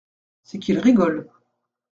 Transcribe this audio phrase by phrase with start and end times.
[0.41, 1.29] C’est qu’il rigole.